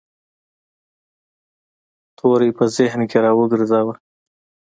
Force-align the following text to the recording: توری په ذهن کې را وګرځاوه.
توری 2.17 2.51
په 2.57 2.63
ذهن 2.77 3.01
کې 3.09 3.17
را 3.23 3.31
وګرځاوه. 3.39 3.93